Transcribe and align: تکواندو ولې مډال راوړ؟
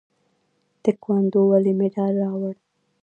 تکواندو 0.83 1.41
ولې 1.51 1.73
مډال 1.79 2.13
راوړ؟ 2.23 2.55